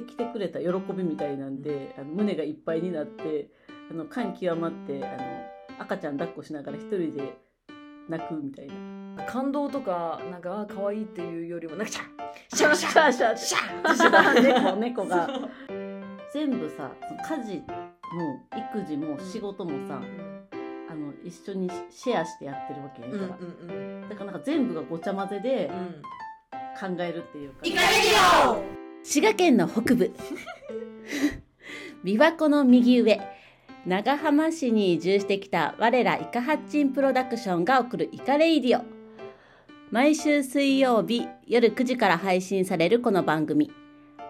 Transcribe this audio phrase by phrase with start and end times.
[0.00, 3.50] てきてくれた喜びみたいなんで、あの胸がいっぱいになって
[3.90, 7.38] あの感極まってあの赤ちゃん抱っこしながら一人で
[8.08, 8.74] 泣くみたいな。
[9.26, 11.92] 感動とかなんかあ可愛いっていうよりもなんか
[12.54, 15.28] シャッシャーシャーシャーシャッ猫猫が。
[16.32, 16.92] 全部さ
[17.26, 19.98] 家事も育児も仕事もさ
[20.90, 24.08] あの一緒にシェアしてやってるわけやうんうんから、うん。
[24.10, 26.02] だからなんか全部がごちゃ混ぜでうん。
[26.78, 27.62] 考えるっていうか、
[29.10, 30.12] 滋賀県の北部。
[32.04, 33.18] 琵琶湖の右上。
[33.86, 38.84] 長浜市に移住してきた我らイカハッチンプロダクションが送るイカレイディオ。
[39.90, 43.72] 毎週水曜日夜9時から配信されるこの番組。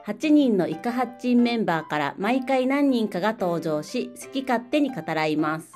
[0.07, 5.73] 8人のイカハッチンメンバーから毎回何人かが登場し好き勝手に語らいます。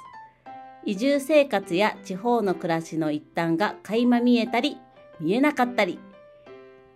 [0.86, 4.78] 移住生活や地方の暮らしの一端が垣間見えたり
[5.18, 5.98] 見えなかったり。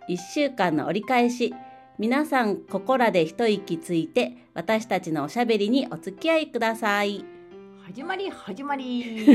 [0.07, 1.53] 1週間の折り返し。
[1.99, 7.25] 皆さんここらで一息ついて私たちのおしゃべりにお付き合いください。
[7.87, 9.25] 始まり始まり。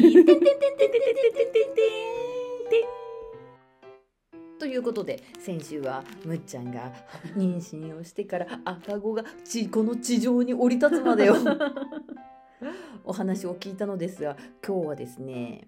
[4.61, 6.93] ということで先週はむっちゃんが
[7.37, 11.35] 妊娠をしてから赤子がちこの地上に降り立つまでを
[13.03, 15.65] お話を聞いたのですが今日はですね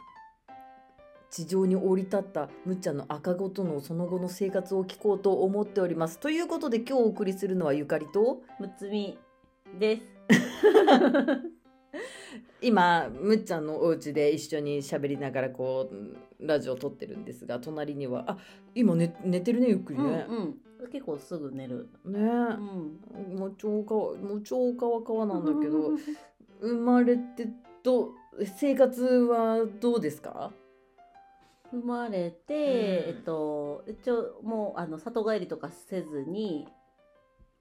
[1.35, 6.21] 地上に降り立ったむっちゃんの赤子とのその後の生活を聞こうと思っております。
[6.21, 8.41] ということで今日お送りするのはゆかりと？
[8.61, 9.19] むつみ
[9.81, 10.03] です。
[12.63, 18.39] 今むっちゃんのお家で一緒に喋りながらこうラジオ撮ってるんですが隣にはあ
[18.77, 20.27] 今寝寝てるねゆっくりうんね。
[20.29, 20.35] う
[20.87, 20.91] ん。
[20.93, 21.89] 結構すぐ寝る。
[22.05, 23.37] ねうん。
[23.37, 25.91] もう超かわもう超かわかわなんだけど
[26.63, 27.49] 生まれて
[27.83, 28.13] と
[28.57, 30.53] 生活はどうですか？
[31.75, 32.61] 生まれて、うん。
[32.61, 36.67] えっと一応もうあの里帰りとかせずに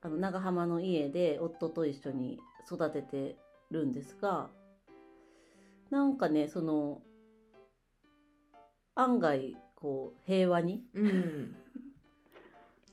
[0.02, 2.40] あの長浜の家で夫と一緒に
[2.72, 3.38] 育てて
[3.72, 4.50] るんですが
[5.90, 7.02] なんかねその
[8.96, 11.56] 案外こう平和にうん。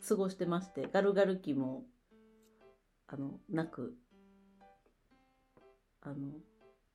[0.08, 1.84] 過ごしてましてガルガル期も
[3.06, 3.94] あのなく
[6.00, 6.32] あの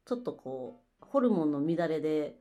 [0.05, 2.35] ちょっとこうホルモンの乱れで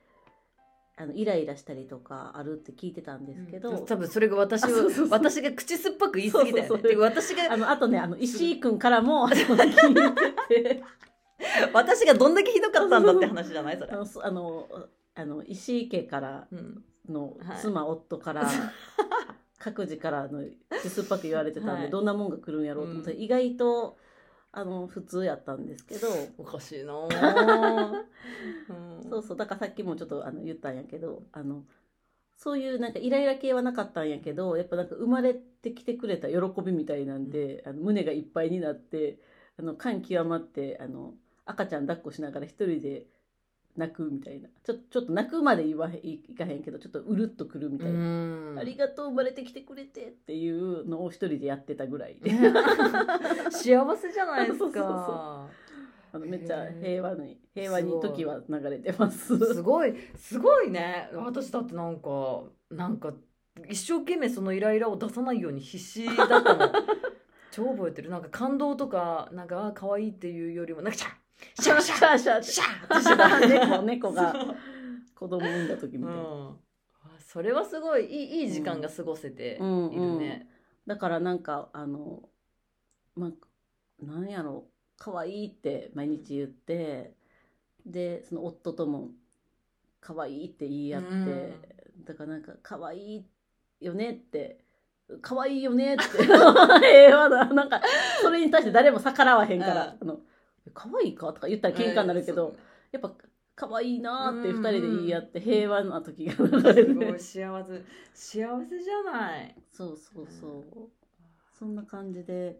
[0.97, 4.69] あのイライラしたりとかあるって聞いてたんですけど、多分それが私を
[5.11, 6.83] 私が口酸っぱく言い過ぎたよね。
[6.83, 9.95] そう私があのあとねあの石井君からも あの聞い
[10.49, 10.83] てて。
[11.73, 13.79] 私がどんだけひどかったんだって話じゃない？
[13.79, 13.91] それ。
[13.93, 13.97] あ。
[13.97, 14.69] のそあの
[15.15, 16.85] あの石井家からうん。
[17.09, 17.59] のはい。
[17.61, 18.49] 妻、夫から
[19.59, 21.91] 各自からの口酸っぱく言われてたんで、はい。
[21.91, 23.21] どんなもんが来るんやろうと思って、うん。
[23.21, 23.97] 意外と
[24.57, 26.93] あの普通やったんですけど、おかしいな。
[26.93, 28.05] ぁ、
[29.03, 29.11] うん。
[29.11, 31.65] そうそうだからさっきもちょっとあの言ったんやけどあの
[32.37, 39.19] そういうなんかイライラ系はなかったんやけどやっぱなんか生まれてきてくれた喜びみたいなんで、あの胸がいっぱいになって
[39.59, 43.07] あの感極まってあの赤ちゃん抱っこしながら一人で
[43.77, 44.49] 泣くみたいな。
[44.63, 47.99] ちょちょっと泣くまで言わへんいかへんけどちょっとうるっとくるみたいな。
[47.99, 48.03] う
[48.55, 48.57] ん。
[48.59, 52.31] ありがとう生まれてきてくれてっていうのを一人でやってたぐらいで。
[53.51, 55.49] 幸せじゃないです そうそうそうか。
[56.13, 59.37] あのめっちゃ平和に平和に時は流れてます。
[59.37, 59.95] すごい。
[60.17, 61.11] すごいね。
[61.13, 63.13] 私だってなんかなんか
[63.69, 66.73] 一生懸命そのイライラを出さないように必死だったの
[67.51, 68.11] 超覚えてる。
[68.11, 71.24] なんか感動とかなんかあ可愛いっていうよりもなんかシャッ
[71.61, 74.35] シャッシャッシャーシャーシャッ猫猫が。
[75.15, 76.57] 子供産んだ時みたいな、うん、あ
[77.21, 79.93] それはすごいいいいい時間が過ごせてうん。
[79.93, 80.49] いるね。
[80.87, 82.29] だからなんかあの
[83.15, 83.31] まあ
[84.05, 84.67] なんやろ
[84.99, 87.15] 可愛いって毎日言って、
[87.87, 89.11] でその夫とも
[90.01, 91.59] 可愛いって言い合って、
[92.05, 93.25] だからなんか可愛い
[93.81, 94.59] よねって
[95.23, 96.05] 可愛いよねって。
[96.25, 97.65] 平和だな。
[97.65, 97.81] んか
[98.21, 100.19] それに対して誰も逆らわへんから、あの
[100.73, 101.33] 可愛いか？
[101.33, 102.57] とか言ったら喧嘩になるけど、
[102.93, 103.13] やっぱ
[103.55, 107.83] 可愛いなーって二人で言い合って平和な時が流れすごいて幸せ。
[108.15, 109.55] 幸せじゃない。
[109.71, 110.65] そうそうそう。
[111.59, 112.59] そんな感じで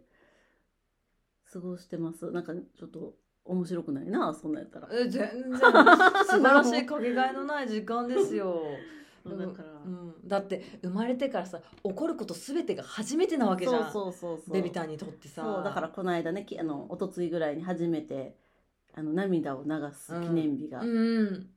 [1.51, 2.31] 過ごしてます。
[2.31, 4.89] なんかちょっと面白くないなそんなんやったら。
[4.91, 5.59] え全然。
[5.59, 8.61] 素晴らしいかけがえのない時間ですよ。
[9.27, 13.91] そうだから、うん、だって生まれてからさ起こることすべてが初めてなわけじゃん。
[13.91, 14.53] そうそうそうそう。
[14.53, 15.41] ベビタンにとってさ。
[15.41, 18.35] そうだからこの間ねきあの一昨日ぐらいに初めて
[18.93, 21.49] あの涙を流す記念日がうん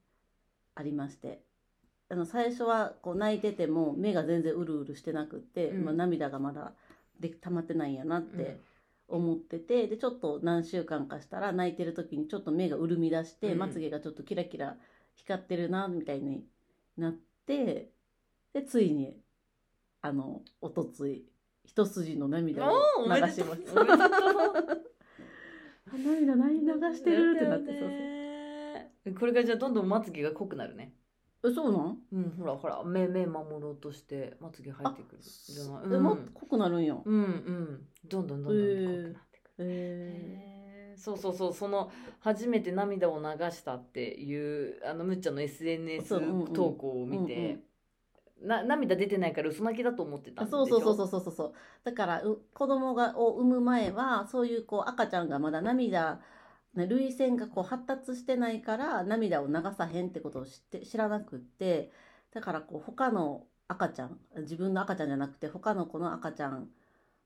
[0.74, 1.42] ありまして、
[2.08, 5.84] あの最初はこう泣いてても目が全然うるうるしてなくって、うん。
[5.84, 6.72] まあ、涙がまだ
[7.20, 8.60] で溜まってないんやなって
[9.08, 13.58] 思ってて、でちょっと何週間かしたら泣いてる時にちょっと目が潤み出して、うん。
[13.58, 14.76] まつげがちょっとキラキラ
[15.16, 16.44] 光ってるなみたいに
[16.96, 17.14] なっ
[17.48, 17.90] て
[18.52, 19.16] でついに
[20.02, 21.24] あのおとつい
[21.64, 22.74] 一筋の涙を
[23.06, 23.74] 流しました
[25.96, 27.88] 涙何流してるってなってそう
[29.04, 29.14] そう。
[29.18, 30.94] これからじゃあどんどんまつげが濃くなるね。
[31.40, 31.98] そうえそうなん？
[32.12, 35.22] うんほらほら目目守ろうとしてまつげ生えてくる。
[35.22, 37.00] じゃないえもっと濃くなるんや。
[37.02, 37.88] うんうん。
[38.04, 39.54] どんどんどんどん濃くなってくる。
[39.60, 40.57] えへー
[40.98, 41.90] そうそうそうその
[42.20, 46.52] 初めて涙を流したっていうあのむっちゃんの SNS そううんうん。
[46.52, 47.58] 投稿を見て、
[48.42, 51.52] な涙出てないから嘘泣きだと思ってたそうそうそうそうそうそう。
[51.84, 56.20] だからう子供がを産む前はそういうこう赤ちゃんがまだ涙
[56.74, 61.90] ね涙腺がこう発達してないから涙を流さへんってことを知って知らなくって
[62.32, 66.68] だからこう他の赤ちゃん自分の赤ちゃんじゃなくて他の子の赤ちゃん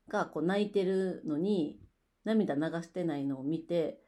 [0.09, 1.79] がこう泣いてるのに
[2.25, 3.99] 涙流してないのを見て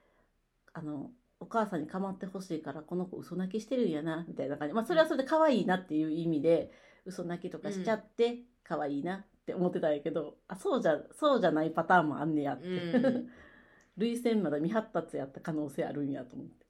[0.74, 4.74] あのお母さんに構ってほしいからこの子嘘泣きしてるんやなみたいな感じ。
[4.74, 6.72] まあそれはそれで可愛いなっていう意味で
[7.06, 13.30] 嘘泣きとかしちゃって可愛いなって思ってたんやけど、あそうじゃそうじゃないパターンもあんねやって、うん。
[13.98, 16.66] 涙腺まだ未発達やった可能性あるんやと思って。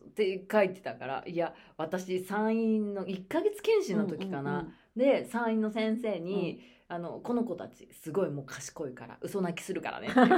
[0.00, 10.30] って書いてたからいや私産院の1ヶ月検診の時かな、うんうんうんで産院の先生に、あの「この子たちすごいもう賢いから嘘泣きするからね」って 言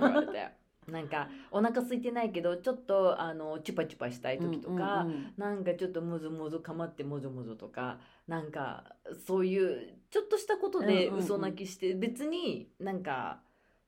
[0.00, 0.62] われて。
[0.88, 5.34] なんかお腹空いてないけどちょっとあのチュパチュパしたい時とか、うんうんうん。
[5.36, 11.24] なんかちょっともぞもぞかまってもぞもぞとかなんかそういうちょっとしたことでうんうんうん。
[11.24, 13.40] 嘘泣きして、別になんか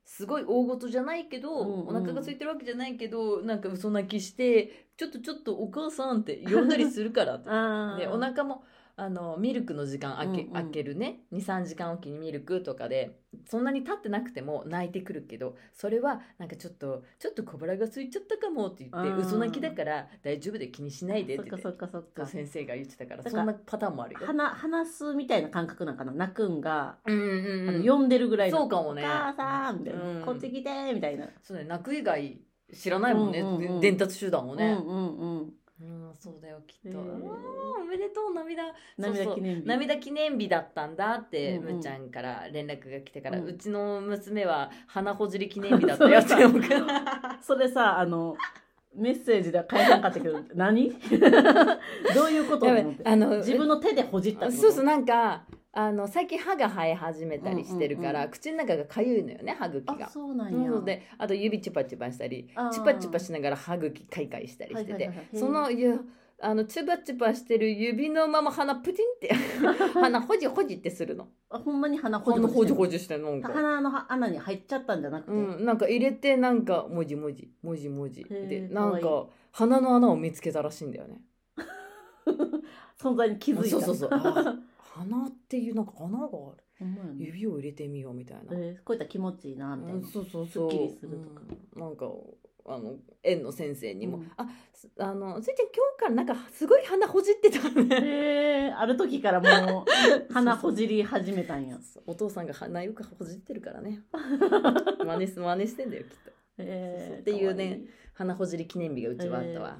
[0.05, 1.87] すごい大事じゃないけど、うんうん。
[1.87, 7.39] お腹が空いてるわけじゃないけどなんか嘘泣きしてちょっとちょっとお母さんって呼んだりするから
[7.99, 8.63] でお腹も
[8.97, 10.53] あのミルクの時間空け,、うんうん。
[10.53, 11.19] 空けるね。
[11.33, 19.17] 23時間おきにミルクとかでそんなに経ってなくても泣いてくるけどそれはなんかちょっとちょっと小腹が空いちゃったかもって言ってうん。
[19.17, 22.25] 嘘泣きだから大丈夫で気にしないでってそっかそっかそっか。
[22.25, 24.19] 先生が言ってたからそんなパターンもあるよ。
[24.25, 26.13] 話話すみたいな感覚なんかな？
[26.13, 29.03] 泣くんが、うんうんあうん、の呼んでるぐらいのそうかもね。
[29.03, 30.21] お母さんみたいな、うん。
[30.21, 32.39] こっち来てみたいな、そうね泣く以外
[32.73, 34.71] 知らないもんね、うんうんうん伝達手段をね。
[34.71, 36.97] うんうんうんうん、そうだよきっと。
[36.97, 38.63] へーおめでとう涙。
[38.97, 39.67] 涙記念日。
[39.67, 41.73] 涙記念日だったんだって、うんうん。
[41.75, 46.29] むっちゃんから連絡が来てから、ううんちの娘は鼻ほじり記念日だったよって
[47.41, 48.37] それさあの
[48.95, 50.89] メッセージでは返さなかったけど何？
[52.15, 52.67] どういうこと？
[53.03, 55.43] あの自分の手でほじったそうそうなんか
[55.77, 60.09] あの最近歯が生え始めたりしてるから、口の中がかゆいのよね歯茎あが。
[60.09, 65.99] そうなんやであと指チュパチュパしたりチュパチュパしながら歯茎かいかいしたりしてて、そのゆ
[66.41, 69.33] あのチュパチュパしてる指のまま鼻プチンって
[69.99, 71.27] 鼻ほじほじってするの。
[71.49, 73.51] あほんまに鼻ほじ鼻ほじほじじしてなんか。
[73.51, 81.21] 鼻の穴に入っちゃったんじゃなくて、うん、なんか入れてなんか文字文字文字文字へーでなんか鼻の穴を見つけたらしいんだよね。
[82.97, 84.63] 存在に気づいたそうそうそう。
[84.95, 86.65] あ鼻っていうなんか穴がある。
[87.17, 88.43] 指を入れてみようみたいな。
[88.51, 90.71] えーこういったら気持ちいいなみたいな、うんそうそうそう。
[90.71, 91.41] すっきりするとか
[91.75, 92.05] うんなんか
[92.67, 97.95] あの園の先生にも、うんあすあのついちゃん今日からなんかすごい鼻ほじってたね。
[97.95, 99.85] へえある時からもう
[100.33, 104.03] 鼻ほじり始めたんやお父さんが鼻よくほじってるからね。
[105.05, 106.31] 真似す真似してんだよきっと。
[106.57, 107.81] えーそうそうっていうね
[108.13, 109.77] 鼻ほじり記念日がうちはあったわ。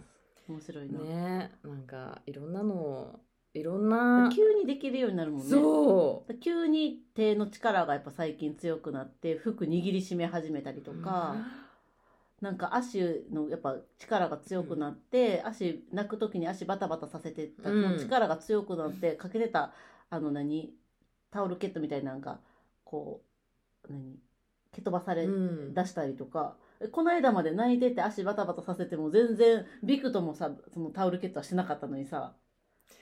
[0.47, 3.19] 面白いな、ねなんかいろんなの
[3.55, 5.49] いろんな急にできるようになるもんね。
[5.49, 6.33] そう。
[6.39, 11.37] 急に手の力がやっぱ最近強くなって服握りしめ始めたりとか、
[12.41, 17.97] なんか足のやっぱ力が強くなって、足泣く時に足バタバタさせてた、うん。
[17.97, 19.73] 力が強くなってかけてた
[20.09, 20.73] あの何
[21.31, 22.39] タオルケットみたいなのが
[22.83, 23.21] こ
[23.89, 24.17] う何
[24.73, 25.73] 蹴飛ばされうん。
[25.73, 32.33] 出したりとか、えこの間まで泣いてて足バタバタさせても全然ビクともさそのタオルケットはしてなかったのにさ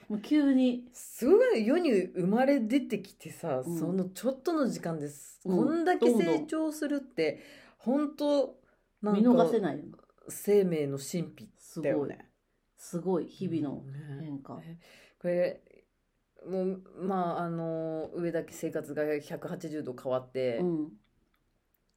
[0.09, 0.87] もう急に。
[0.93, 3.79] すごい世に生まれ出てきてさ、うん。
[3.79, 5.57] そのちょっとの時間です、うん。
[5.57, 7.39] こんだけ成長するって
[7.77, 8.59] 本当
[9.01, 9.83] なん見逃せかないよ。
[10.29, 12.09] 生命の神秘すごい。
[12.77, 14.25] すごい日々のうんね。
[14.25, 14.79] 変化、ね
[15.19, 15.61] これ
[16.45, 20.89] もうまああの上だけ生活が180度変わって、うん。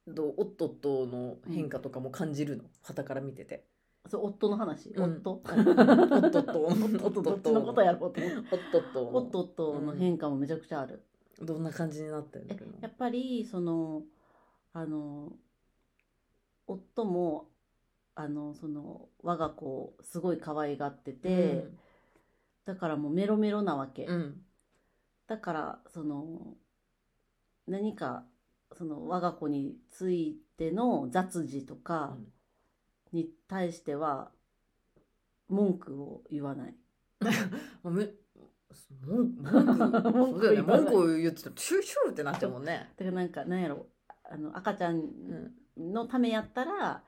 [0.07, 2.63] どうおっとっとの変化とかも感じるの？
[2.81, 3.65] 傍から見てて。
[4.07, 5.21] そう夫の話、うん。
[5.23, 5.41] 夫。
[5.43, 11.03] おっとっとおっとどっちのことやっておっとっとの変化もめちゃくちゃある、
[11.41, 12.47] どんな感じになってる
[12.81, 14.03] やっぱりその
[14.73, 15.33] あの
[16.67, 17.49] 夫も
[18.15, 21.67] あのその我が子をすごい可愛がってて、
[22.65, 24.15] だからもうメロメロなわけ、うん。
[24.15, 24.43] うん
[25.27, 26.55] だからその
[27.67, 28.23] 何か
[28.77, 32.17] その我が子についての雑事とか
[33.11, 34.31] に対しては
[35.49, 36.75] 文句を言わない。
[37.83, 38.13] む
[39.05, 39.41] 文句
[40.11, 41.49] 文句文句を言ってた。
[41.49, 42.91] らシューシューってなっちゃうもんね。
[42.97, 43.87] だからなんかなんやろ。
[44.29, 45.93] あの赤ちゃんうん。
[45.93, 47.03] のためやったら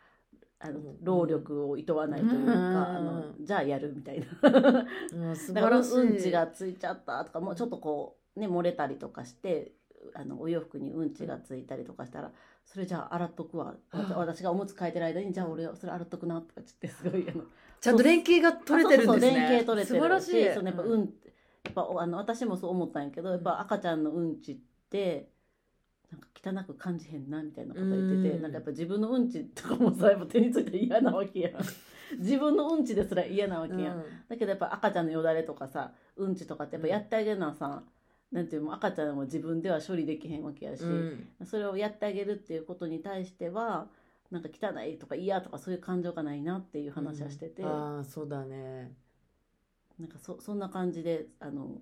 [0.60, 1.03] あのうん。
[1.03, 2.58] 労力をいとわないというか、うん。
[2.58, 4.88] あのじゃあやるみたいな。
[5.13, 6.01] うん、 素晴らしい。
[6.01, 9.74] うんちがついちゃったとかもうちょっとこうね漏れたりとかして
[10.13, 12.32] あのお洋服にうんちがついたりとかしたら
[12.65, 13.75] それじゃあ洗っとくわ。
[14.15, 17.38] 私がおむつ替えてる間にじゃあ俺それ洗っとくなとか言ってすごいあ。
[17.38, 17.44] の
[17.82, 19.36] ちゃんと連携が取れてるんですね。
[19.36, 20.00] 連携取れてる。
[20.00, 20.53] 素晴らしい。
[20.53, 21.00] そのやっぱうん。
[21.00, 21.06] や
[21.72, 24.58] っぱあの私もそう思ったんやけどやっぱ赤ちゃんのうんちっ
[24.89, 25.29] て
[26.12, 28.41] なんか汚く感じへんなみたいなこと言ってて、うん。
[28.41, 31.53] なんかやっぱ自分のうんちとかもさやっぱ手について嫌なわけやん。
[32.18, 34.03] 自分のうんちですら嫌なわけやん、うん。
[34.27, 37.84] だけどやっぱ赤ちゃんのよだれとかさうんちとかってやっぱやってあげるのはさ、
[38.31, 43.88] なんていうの赤ちゃんは自分では処理できへんわけやし、うんそれをやってあげるっていうことに対しては
[44.29, 48.93] なんか汚いとか嫌とかそういう感情がないなっていう話はしてて、ああそうだね。
[50.00, 51.81] なんかそそんな感じであの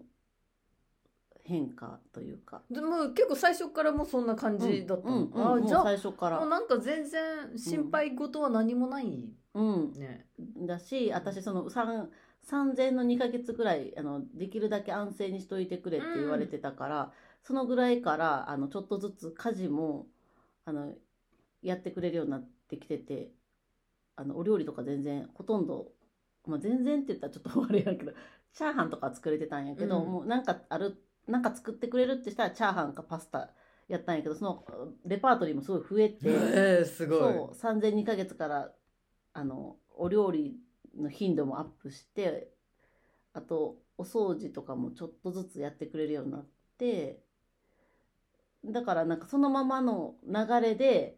[1.44, 2.62] 変化というか。
[2.72, 5.16] でも結構最初からもうそんな感じだったの？
[5.16, 10.27] うんうんうんもうあーじゃあ最初からもうなんか全然心配事は何もないうん、ね。
[10.60, 12.08] だし私その3
[12.50, 17.12] 3000の2ヶ月ぐらいあのできるだけ安静にしといてくれって言われてたから、
[17.44, 20.08] そのぐらいからあのちょっとずつ家事も
[20.66, 20.94] あの
[21.62, 23.32] やってくれるようになってきてて
[24.16, 25.92] あのお料理とか全然ほとんど、
[26.46, 28.12] まあ、全然って言ったらちょっと悪いやけど
[28.54, 33.50] チャーハンとか作れてたんやけど、うんもうなんかあるなんか作ってくれるってしたらチャーハンかパスタ
[33.88, 34.63] やったんやけどその
[35.06, 36.18] レパートリーもすごい増えて。
[36.24, 37.20] えー、すごい。
[37.20, 38.72] そう3002ヶ月から
[39.34, 40.58] あのお料理
[40.98, 42.50] の頻度もアップして
[43.34, 46.46] あとお掃除とかもちょっとずつやってくれるようになっ
[46.77, 47.20] て
[48.66, 51.18] だからなんかそのままの流れで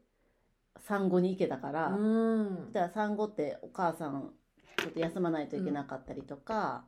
[0.86, 2.72] 産後に行けたから、うん。
[2.72, 4.32] だから産後ってお母さん
[4.78, 6.86] ちょっと休まないといけなかったりとか、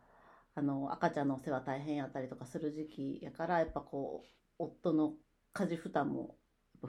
[0.55, 4.24] あの赤ちゃんのお世話大変やったりとかする時期やからやっぱこ
[4.60, 5.13] う夫の
[5.53, 6.36] 家事負担も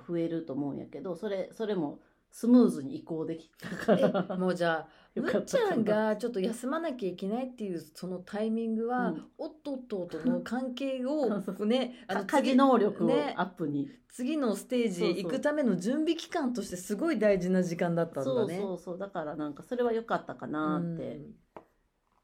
[0.09, 2.00] 増えると思うんやけどそれそれも
[2.33, 9.31] スムーズに移行できたかえらもうじゃあ よむっちゃんがちょっと休まなきゃいけないっていうそのタイミングは、うん。
[9.37, 11.29] 夫ととの関係を
[11.67, 15.23] ね あの家事次能力をねアップに、次のステージそうそう。
[15.25, 18.59] 行くための準備期間としてすごい大事な時間だったんそうだね。
[18.59, 18.99] そうそう。
[18.99, 21.37] だからなんかそれは良かったかなってうん。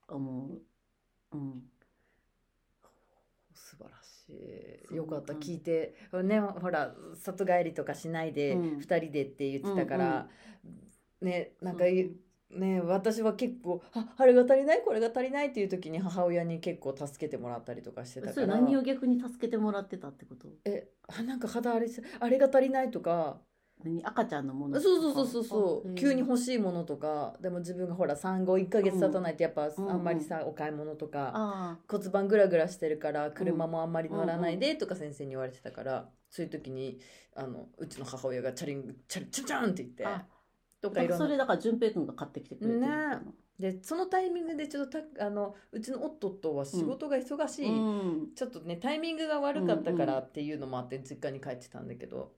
[0.09, 0.55] 思
[1.33, 1.71] う、うん、
[3.53, 4.18] 素晴らしそい
[4.93, 5.33] よかった。
[5.33, 5.95] うん聞いて
[6.25, 8.79] ねほら里帰りとかしないでうん。
[8.79, 10.29] 2人でって言ってたから、
[11.21, 12.11] ねなんかい
[12.51, 14.83] ね私は結構ああれが足りない？
[14.83, 20.49] これが足りないっていう時に母親に結構助けてもらったりとかしてたそれから何を逆に助けてもらってたってこと？
[20.65, 23.41] えあなんか肌あれしあれが足りないとか
[23.85, 25.95] 何赤ちゃんのものそうそうそうそうそう。
[25.95, 36.99] 急に欲しいものとかでも自分がほら産後1ヶ月経たないとやっぱうんあんまりさお買い物とかあ骨盤グラグラしてるから車もあんまり乗らないでとか先生に言われてたからそういう時に
[37.37, 40.25] あのうちの母親がチャリンチャリチャチャンって言ってあ
[40.81, 42.87] とかいろんなそれだから淳平君が買ってきてくれてるの。
[42.87, 43.23] かな
[43.59, 48.29] でそのタイミングでちょっとたあのうちの夫とは仕事が忙しい、うん。
[48.37, 52.38] ちょっとねタイミングが悪かったからっていうのもあって実家に帰ってたんだけど。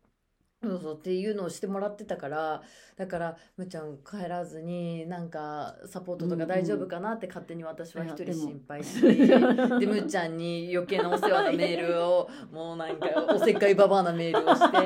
[0.63, 2.63] そうそうっていうのをしてもらってたから
[2.97, 8.47] だからむっちゃん帰らずになんかサポートとか大丈夫かなって勝手に私は一人いやでも。
[8.49, 14.77] 心配しでむっちゃんに余計なお世話のメールをもうなんか おせっかいババアなメールをして。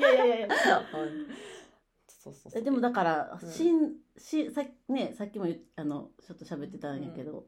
[0.00, 0.48] いやいやいやいや。
[0.92, 2.32] そう。
[2.34, 3.48] そうそでもだから、うん。
[3.48, 5.46] しんしさねさっきも
[5.76, 7.46] あのちょっと喋ってたんやけど、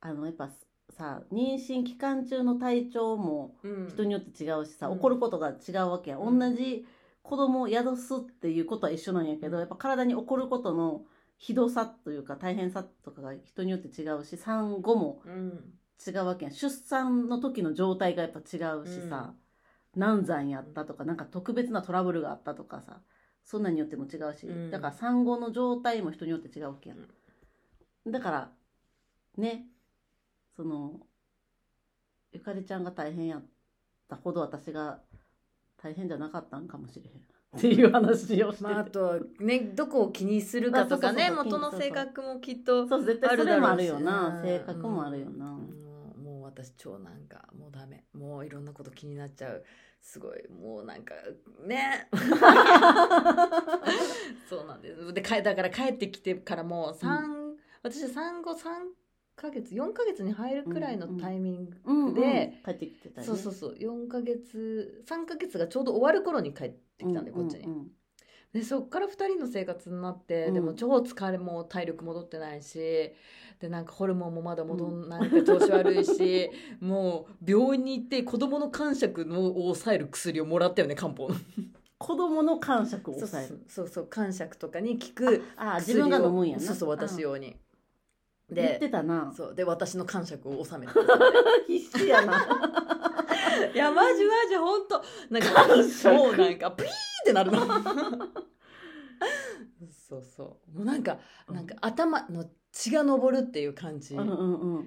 [0.00, 0.50] あのやっぱ
[0.96, 3.88] さ妊娠期間中の体調もうん。
[3.88, 4.96] 人によって違うしさ、うん。
[4.96, 6.38] 起こることが違うわけや、うん。
[6.38, 6.86] 同じ
[7.22, 11.02] 子供を宿すっていうことは一緒なんやけどやっぱ体に起こることの
[11.38, 15.74] ひどさというか大変さとかが人によって違うし産後もうん。
[16.04, 16.54] 違うわけやん。
[16.54, 19.34] 出産の時の状態がやっぱ違うしさ、
[19.94, 23.00] 難産やったとかなんか特別なトラブルがあったとかさ
[23.44, 24.70] そんなによっても違うし、うん。
[24.70, 28.50] だから産後の状態も人によって違うわけやん、だから
[29.36, 29.66] ね
[30.56, 31.00] その
[32.32, 33.44] ゆかりちゃんが大変やっ
[34.08, 35.00] たほど私が
[35.82, 37.22] 大変じゃなかったんかもしれへん。
[37.56, 45.82] っていう話をしてて、まあ、あとはねどこを気にするかとかね元の性格もきっとそう絶対それもあるよな性格もあるよな、うん。
[46.22, 48.06] もう私長男がもうダメ。
[48.14, 49.62] もういろんなこと気になっちゃう。
[50.00, 50.48] すごい。
[50.48, 51.14] もうなんか
[51.66, 52.08] ね。
[54.48, 55.12] そうなんです。
[55.12, 58.94] でかだから帰ってきてからもう3、私産後3
[59.34, 62.14] ヶ月4ヶ月に入るくらいのタイミングうんうん。
[62.14, 63.26] で帰ってきてたよね。
[63.26, 63.76] そうそうそう。
[63.78, 67.90] 4ヶ月3ヶ月がちょうど終わる頃に帰ってきたんで、こっちにうんうん。
[68.52, 70.54] でそっから2人の生活になって、うん。
[70.54, 72.78] でも超疲れも体力戻ってないし
[73.60, 81.36] でなんかホルモンもまだ戻んないか調子悪いし、 もう病院に行って子供の感触のを抑える薬をもらったよね漢方の。
[81.98, 83.64] 子供の感触をそう抑える。
[83.68, 86.62] そうそう感触とかに効くああ自分が飲むんやな。
[86.62, 87.56] そうそう私ん用に
[88.60, 89.32] 言ってでたな。
[89.36, 89.54] そう。
[89.54, 90.92] で私の感触を収めて
[91.66, 92.36] 必死やな。
[93.74, 95.48] いやマジマジ本当なんか
[95.84, 96.90] そうなんかピーっ
[97.24, 97.60] てなるの。
[100.08, 100.76] そうそう。
[100.76, 101.18] もうなんか
[101.48, 104.16] なんか頭の血が上るっていう感じ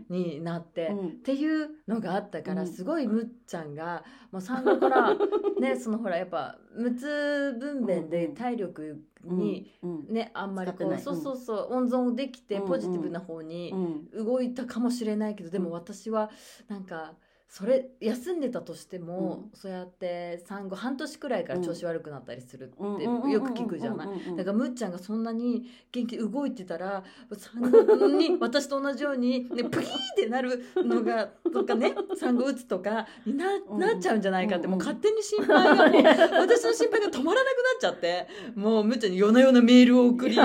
[0.09, 2.67] になって、うんっていうのがあったから、うん。
[2.67, 5.15] すごいむっちゃんがもう産後から
[5.59, 13.71] ねそのほらやっぱ無痛分娩で体力にうんね、あんまりこうそうそうそう温存できてポジティブな方に
[14.13, 14.25] うん。
[14.25, 16.29] 動いたかもしれないけど、でもうん私は
[16.67, 17.13] なんか
[17.47, 24.35] それ休んでたとしても、うそうやって産後半年くらいから調子悪くなったりするってよく聞くじゃない？
[24.35, 33.79] だからむっちゃんがそんなに元気動いてたら産後に 私と同じように、ね、プキーってなるのがとかね産後うつとかになうん。
[33.79, 34.71] なっちゃうんじゃないかってうん。
[34.71, 40.35] もう勝手に心配が もう私の心配が止まらなくなっちゃってもうむっちゃんに夜な夜なメールを送り。
[40.35, 40.41] で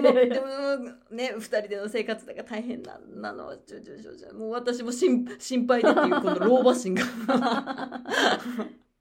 [0.00, 7.02] もでもね2人での生活だから大変ななのはちょちょちょちょもう私も心心配でっていうこの老婆心が。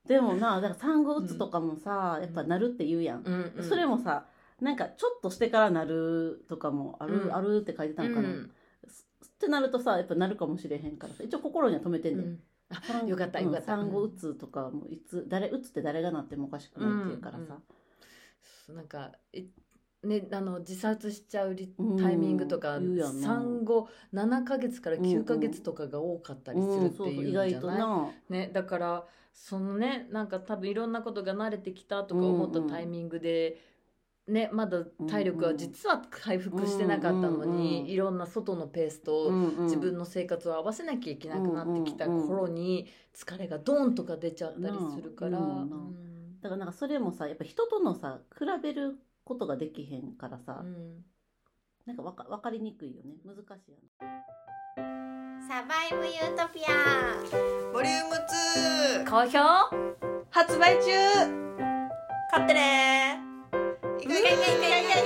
[0.07, 3.63] でもなだから産後うつとかもさ、やっぱなるって言うやん、うんうん。
[3.63, 4.25] それもさ
[4.59, 7.35] なんかちょっとしてからなるとかもある、うん。
[7.35, 8.45] あるって書いてたのかな、うん。
[8.45, 8.47] っ
[9.39, 11.13] てなるとさやっぱなるかもしれへんから。
[11.13, 12.39] さ一応心には止めてんねん、うん。
[12.87, 13.75] 産よかったよかった。
[13.75, 17.59] うん産後うつとかもいつ誰うつって誰がなってもおかしくないっていうからさ、
[18.73, 19.43] なんかい
[20.03, 21.55] ね、あの自殺しちゃう
[21.97, 23.27] タイミングとか、言うやんな。
[23.27, 28.11] 産後7ヶ月から9ヶ月とかが多かったりするっていうんじゃない、外とな。
[28.29, 33.57] ね、だからそのねなんか多分いろんなことが慣れてきたとか思ったタイミングで、
[34.27, 39.63] ね、まだ体力は実は回復してなかったのに、うんうんうんいろんな外のペースとうんうん。
[39.65, 45.39] 自分の生活を合わせなきゃいけなくなってきた頃に疲れがドーンとか出ちゃったりするから。
[45.39, 46.39] うんうんうん。
[46.41, 48.97] だからなんかそれもさやっぱ人とのさ比べる
[49.29, 51.05] ことができへんからさ、うん。
[51.85, 53.13] なんかわか分かりにくいよね。
[53.23, 53.89] 難しいよね。
[55.47, 56.69] サバイブユートピア。
[57.71, 58.15] ボリューム
[59.05, 59.37] 2好評？
[60.31, 60.89] 発売中。
[62.31, 63.19] 買ってね。
[64.01, 64.99] いくいくいくいくいく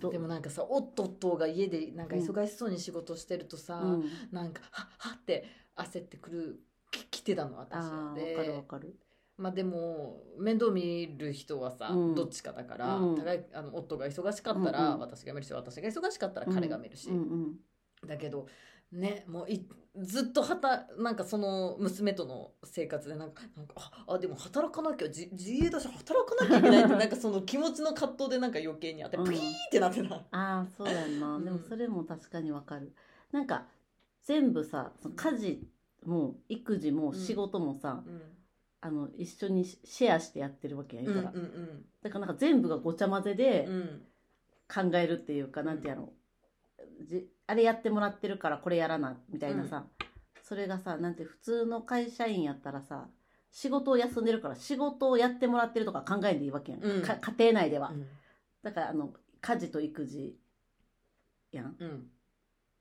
[0.00, 5.44] どでもなんかさおっとっとが家でなんか忙しそうに仕事してるとさ、うん、なんかはっはって
[5.76, 8.96] 焦ってくるき来てたの私で分かる分かる
[9.36, 12.14] まあでも面倒見る人はさ、うん。
[12.14, 13.16] どっちかだから、うん。
[13.16, 15.00] 互いあの夫が忙しかったら、うんうん。
[15.00, 17.56] 私が見るし私が忙しかったら彼が見るし、うんうん
[18.06, 18.48] だけど
[18.90, 19.64] ねもうい
[19.96, 29.30] ずっとはたなんかその娘との生活でなんかなんかああでも働かなきゃじ自営だし働かなきゃいけないって なんかその気持ちの葛藤でなんか余計にあってうーっ
[29.70, 30.14] てなってた。
[30.16, 31.44] ああそうやんな、うん。
[31.44, 32.92] でもそれも確かに分かる。
[33.30, 33.66] なんか
[34.24, 35.68] 全部さその家事
[36.04, 38.22] も育児も仕事もさ、うん
[38.82, 41.84] あの一緒にシシェアしてやってるわけやんうんから、うん。
[42.02, 44.02] だからなんか全部がごちゃ混ぜでうん
[44.72, 46.14] 考えるっていうか、なんてやろ
[47.00, 49.86] うじあれやってもらってるからこれやらなみたいなさ、
[50.42, 53.08] それがさなんて普通の会社員やったらさ
[53.50, 57.02] 仕事を休んでるから仕事をやってもらってるとか考えんでいいわけやん、うん。
[57.02, 58.06] か家庭内では、うん。
[58.62, 60.36] だからあの家事と育児
[61.52, 61.76] やん。
[61.78, 62.06] うん。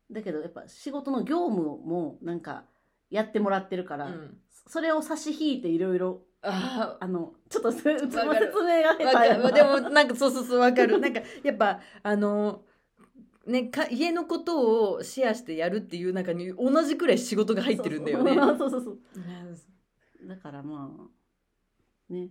[0.09, 2.65] だけどやっぱ仕事の業務もなんか
[3.11, 4.37] やってもらってるから、うん。
[4.67, 9.53] それを差し引いていろいろああのちょっとそれうちのわかる説明があわか下手やなる。
[9.53, 10.97] でもなんかそうそうそうわかる。
[10.99, 12.63] なんかやっぱあの
[13.45, 18.33] ねか家のことをシェアしてやるっていう中に同じくらい仕事が入ってるんだよね。
[18.33, 18.57] そう。
[18.57, 18.99] そうそうそう。
[20.21, 20.25] う。
[20.25, 20.91] んだからま
[22.09, 22.29] あね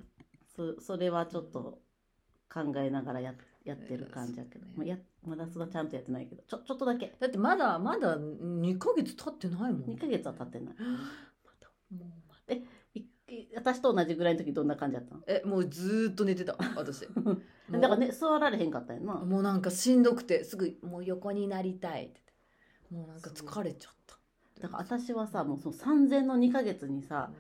[0.57, 1.81] そそれはちょっと
[2.53, 6.43] 考えながらややってる感じやけど、そうねまあ、やまだそんなちゃんとやってないけど。
[6.47, 7.15] ちょちょっとだけ。
[7.21, 9.91] だってまだまだ2ヶ月経ってないもん。
[9.91, 10.75] 2ヶ月は経ってない。
[11.45, 12.55] またもうまた
[13.55, 15.23] 私と同じぐらいの時どんな感じやったの？
[15.27, 17.07] えもうずーっと寝てた私。
[17.11, 17.33] も
[17.71, 19.15] うだからね座られへんかったよな。
[19.15, 22.21] もうなんかしんどくてすぐもう横になりたいって
[22.91, 24.19] もうなんか疲れちゃった。
[24.61, 27.33] だから私はさもうその産前の2ヶ月にさ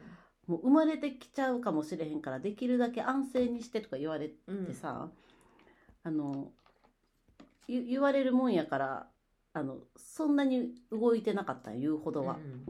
[0.47, 4.67] もう生まれてきちゃうかもしれへんからできるだけ安静にしてとか言われうん。
[4.67, 5.11] てさ、
[6.03, 6.53] あの
[7.69, 9.07] 言言われるもんやから
[9.53, 12.67] あのそんなに動いてなかったん言うほどは、うん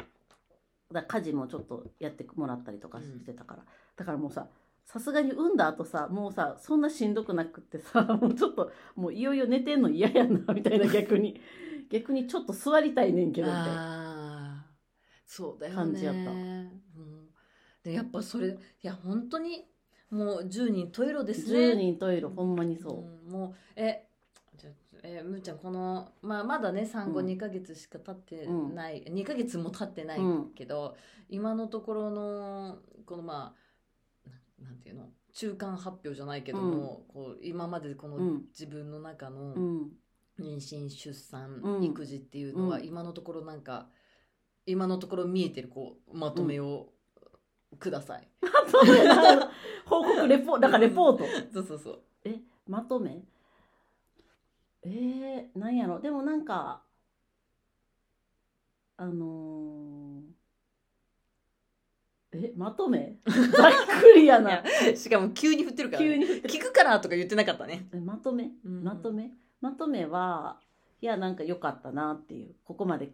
[0.93, 3.62] だ家事もちょっとやってもらったりとかしてたから、
[3.97, 4.49] だからもうさ
[4.85, 11.40] さすがに産んだ後さもうさそんなしんどくなくってさ もうちょっともういよいよ寝てんの嫌やなみたいな逆に。
[11.90, 13.73] 逆にちょっと座りたいねんけどみたいな。
[13.73, 14.66] ああ
[15.27, 15.77] そうだよね。
[15.77, 16.31] 感じやった。
[16.31, 16.81] うん。
[17.83, 19.66] でやっぱそれいや本当に
[20.11, 21.59] もう10人十色ですね。
[21.59, 23.29] 10人トイレほんまにそう。
[23.29, 24.07] んもうえ
[24.57, 24.73] じゃあ
[25.05, 27.27] えむーちゃんこの、まあ、まだね産後うん。
[27.27, 30.51] 2ヶ月しか経ってない、2ヶ月も経ってないうん。
[30.55, 30.96] けど、
[31.29, 33.55] 今のところのこのま
[34.27, 38.42] あななんていうの中間発表じゃないけども、こう今までこのうん。
[38.49, 39.92] 自分の中のううん。
[40.40, 41.85] 妊娠出産、うん。
[41.85, 42.85] 育児っていうのはうん。
[42.85, 43.88] 今のところなんか
[44.66, 46.92] 今のところ見えてるこうまとめを
[47.79, 48.29] ください。
[49.87, 51.25] 報告レポだからレポート。
[51.53, 52.01] そうそうそう。
[52.69, 53.23] まとめ？
[54.83, 56.01] えー、なんやろ？
[56.01, 56.83] でもなんか
[58.97, 63.17] あのー、えまとめ？
[63.27, 64.63] ざっくりやな。
[64.95, 67.89] しかも急に振ってるから、急に振って聞くからとか言ってなかったね。
[67.93, 68.51] えまとめ？
[68.65, 69.33] まとめ？
[69.61, 70.61] まとめは
[71.01, 72.55] いやなんか良かったなっていう。
[72.65, 73.11] ここまで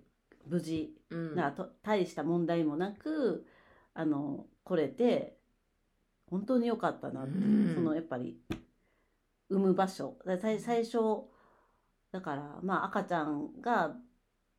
[0.47, 1.35] 無事うん。
[1.35, 3.47] な大した問題もなく
[3.97, 5.37] あの来れて
[6.31, 7.75] 本当に良かったなっていう、うん。
[7.75, 8.37] そのやっぱり
[9.49, 10.17] 産む場所。
[10.27, 10.99] だ最最初
[12.13, 13.97] だからまあ赤ちゃんが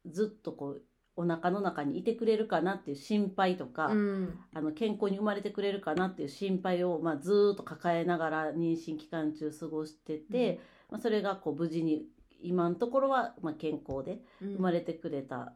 [0.05, 0.81] ずっとこう
[1.15, 4.39] お腹の中にいてくれるかなっていう心配とか、うん。
[4.53, 12.05] あの健康に生まれてくれるかなっていう心配を、まあ、ずーっと抱えながら妊娠期間中過ごしてて、まあ、それがこう無事に
[12.41, 15.53] 今のところはまあ健康で生まれてくれた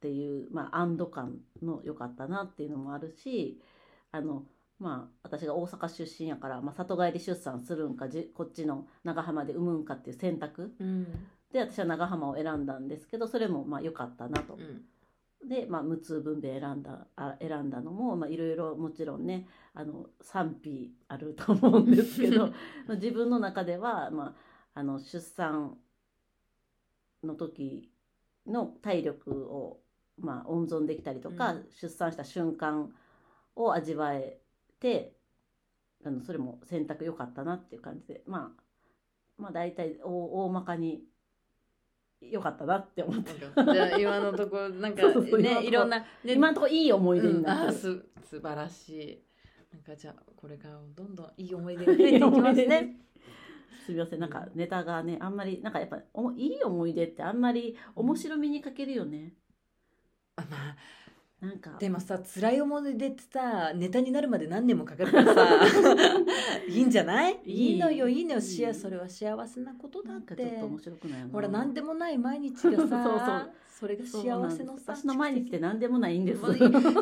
[0.00, 3.60] っていう、まあ、安堵感の良かったなっていうのもあるし
[4.12, 4.44] あの、
[4.78, 10.72] まあ、私が大阪出身やから、まあ、里帰り出産するんかじこっちの長浜で産むんかっていう選択。
[10.80, 11.04] うん。
[11.52, 14.54] で私は長浜を選んだんですけどそれもまあ良かったなと。
[14.54, 14.82] うん。
[15.46, 22.54] で、まあ、無痛分娩選んだあ選んだのもまあいろいろもちろんねあの賛否あると思うんですけどま
[22.88, 24.34] あ 自分の中では、ま
[24.74, 25.76] あ、あの出産
[27.22, 27.90] の時
[28.46, 29.80] の体力を、
[30.20, 31.66] まあ、温存できたりとか、うん。
[31.80, 32.92] 出産した瞬間
[33.56, 34.38] を味わえ
[34.78, 35.14] て
[36.04, 38.62] あのそれも選択良かったなっていう感じで、まあ、
[39.36, 41.02] まあ大体大大まかに
[42.20, 43.52] 良かったなって思ってる。
[43.72, 49.24] じゃあ今のところ なんかそうそうそう今のとこねいろんな、ね、今のところいい思い出うん、になってる、す素晴らしい。
[49.72, 52.96] なんかじゃあこれからもどんどんいい思い出が 増えていきますね。
[53.84, 54.20] すみません。
[54.20, 59.34] なんかネタがねあんまりなんかやっぱおいい思い出ってあんまり面白みに欠けるよね
[60.42, 60.76] あまあ
[61.40, 61.76] なんか。
[61.78, 65.48] でもさ辛い思い出ってさネタになるまで何年もかかるからさ。
[66.68, 67.40] いいんじゃない？
[67.44, 67.78] いい。
[67.78, 68.40] のよいいのよ。
[68.40, 76.42] しやそれは幸せなことだなんかちょってっと面白くないなほら何でもない毎日がさ それが幸せのさ私の毎日って何でもないんです。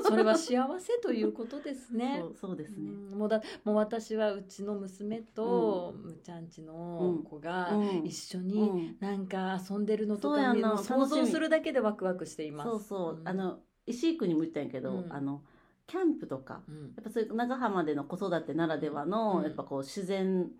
[0.05, 2.23] それは幸せということですね。
[2.41, 8.07] そうですね、うんもうだもう私はうちの娘と、むちゃんちの子がうん。
[8.07, 8.97] 一緒うにん。
[9.01, 11.07] なんか遊んでるのとかう想楽しみ。
[11.09, 12.71] 像するだけでワクワクしています。
[12.71, 13.29] そうそう、ん。
[13.29, 15.13] あ、の石井区にも言ったんやけど、うん。
[15.13, 15.43] あの
[15.87, 16.83] キャンプとかうん。
[16.97, 19.45] やっぱそういう長浜での子育てならではの、うん。
[19.45, 20.51] やっぱこう自然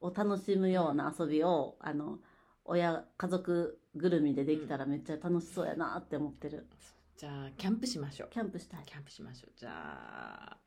[0.00, 2.18] を楽しむような遊びをあの
[2.64, 6.66] 親家族ぐるみでできたらめっちゃ楽しそうやなって思ってる。
[7.16, 8.30] じゃあキャンプしましょう。
[8.30, 8.80] キャンプしたい。
[8.84, 9.52] キャンプしましょう。
[9.56, 10.58] じゃあ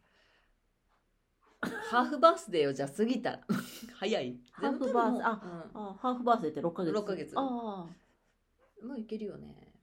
[1.90, 3.40] ハーフバースデーをじゃあ過ぎたら
[4.00, 4.40] 早い。
[4.52, 7.34] ハーフバースでもああハーフバースデーって6ヶ月？6ヶ月。
[7.36, 9.74] あうんもういけるよね。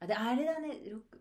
[0.00, 0.80] あであれだね。
[0.90, 1.20] ろく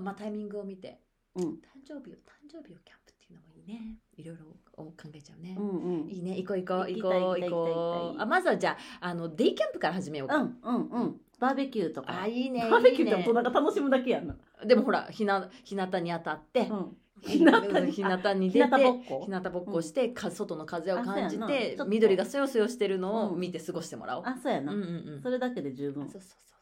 [0.00, 1.00] まあタイミングを見て。
[1.36, 1.52] あうん誕
[1.86, 2.18] 生日を誕
[2.50, 3.96] 生日をキャンプっていうのもいいね。
[4.16, 5.56] いろいろ考えちゃうね。
[5.58, 5.68] うん
[6.02, 8.20] うんいいね、行こう行こう行こう行こう。
[8.20, 10.36] あまずはじゃああのデイキャンプから始めようか。
[10.36, 12.68] うんうんうんバーベキューとかあいいね。
[12.68, 19.80] バーベキューって大人が楽しむだけやんな、でもほらひな日向に当たって、うん、日日向に日向出て日向ぼっこ？
[19.80, 24.24] して、か外の風を感じて緑がそよそよしてるのをうん見て過ごしてもらおう。
[24.26, 25.22] あそうやな、うんうんうん。
[25.22, 26.57] それだけで十分そうそうそう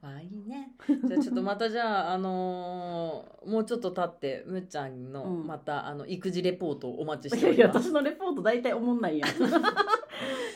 [0.00, 0.10] そう。
[0.10, 0.72] あいいね。
[1.06, 5.46] じゃあちょっとまたじゃああのーもうちょっと経ってむっちゃんのうん。
[5.46, 7.88] また、あの育児レポートをお待ちしております。
[7.88, 9.30] 私のレポート大体おもんないやん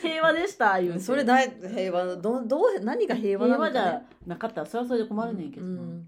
[0.01, 0.99] 平和でした言うて。
[0.99, 5.45] それだい平和どどう何が平和なのか、和じゃなかったらそれはそれで困るね。
[5.45, 6.07] んけどな、うん。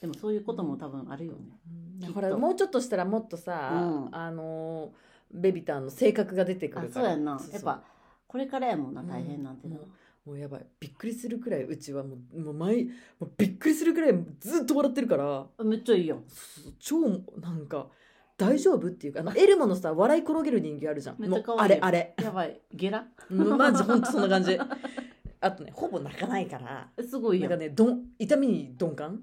[0.00, 1.38] でもそういうことも多分あるよね、
[2.00, 2.14] きっと。
[2.14, 4.08] ほらもうちょっとしたらもっとさ、うん。
[4.12, 7.04] あのーベビタンの性格が出てくあるから。
[7.06, 7.40] そうやんな。
[7.52, 7.82] やっぱ
[8.28, 9.86] これからやもんな大変なんてな、もう
[10.26, 10.66] もうやばい。
[10.80, 12.86] びっくりするくらいうちはもうもう毎
[13.20, 15.46] もうびっくりするくらいずっと笑ってるから。
[15.64, 17.00] めっちゃいいよそう超
[17.40, 17.86] なんか
[18.36, 21.16] 大丈夫っていうかあのエルモのさ笑い転げる人形あるじゃん。
[21.20, 22.14] めっちゃ可もうあ愛いれあれ。
[22.20, 22.60] やばい。
[22.74, 23.06] ゲラ？
[23.30, 24.58] マジほんとそんな感じ。
[25.40, 26.88] あとねほぼ泣かないから。
[26.96, 29.20] えすごいよなんかねどん痛みに鈍感？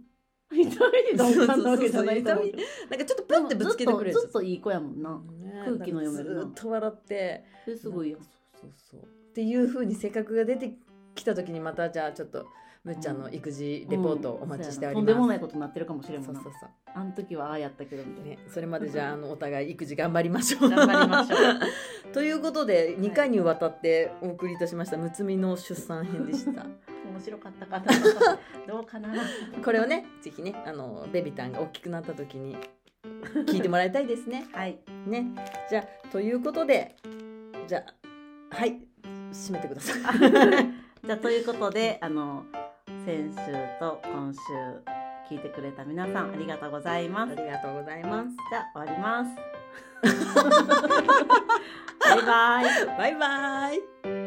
[0.52, 0.72] 痛みに
[1.18, 7.44] 鈍感なわけじゃないと思うそうそうそうなんかちょっとプンってぶつけてくれるずっとずっといい子やもんな、ね空気の読めるなずっと笑って。
[7.68, 8.20] えすごいよ
[8.62, 9.00] そうそうそう。
[9.02, 10.78] っていう風に性格が出て
[11.16, 12.48] きた時にまたじゃあちょっと
[12.84, 13.20] むっちゃん。
[13.20, 15.16] の育児レポートお待ちしております、うんそうやな。
[15.16, 16.54] とんでもないことになってるかもしれんそうそうそう。
[16.94, 20.70] あの時はああやったけどみたいな、ね、それまでじゃああのお互い育児頑張りましょう。
[20.70, 26.66] 頑張りましょうということで2回にわたってお送りいたしましたむつみの出産編でした。
[27.10, 27.86] 面白かったかな
[28.68, 29.14] どうかな。
[29.64, 32.58] これをねぜひねあのベビタンが大きくなった時に
[33.48, 34.46] 聞いてもらいたいですね。
[34.52, 34.78] はい。
[35.08, 35.28] ね。
[35.70, 36.98] じゃあということで
[37.66, 37.86] じゃ
[38.52, 38.82] あはい。
[39.32, 40.83] 締めてください。
[41.06, 42.46] じゃあということであの
[43.06, 44.40] 先週と今週
[45.30, 48.30] 聞いてくれた皆さんありがとうございますありがとうございます。
[48.50, 49.36] じゃあ終わります
[52.00, 54.23] バイバイバイバイ。